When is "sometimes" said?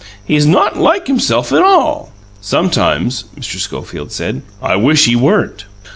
2.41-3.25